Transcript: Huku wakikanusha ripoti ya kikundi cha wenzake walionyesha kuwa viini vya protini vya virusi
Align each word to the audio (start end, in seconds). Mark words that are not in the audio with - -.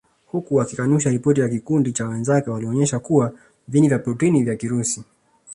Huku 0.25 0.55
wakikanusha 0.55 1.09
ripoti 1.09 1.41
ya 1.41 1.49
kikundi 1.49 1.91
cha 1.91 2.07
wenzake 2.07 2.49
walionyesha 2.49 2.99
kuwa 2.99 3.33
viini 3.67 3.87
vya 3.87 3.99
protini 3.99 4.43
vya 4.43 4.55
virusi 4.55 5.03